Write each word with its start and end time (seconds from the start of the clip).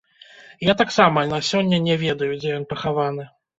Я 0.67 0.73
таксама 0.81 1.27
на 1.35 1.39
сёння 1.51 1.81
не 1.87 1.99
ведаю, 2.07 2.33
дзе 2.41 2.57
ён 2.59 2.69
пахаваны. 2.75 3.31